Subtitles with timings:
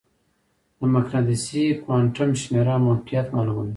[0.79, 3.69] د مقناطیسي کوانټم شمېره موقعیت معلوموي.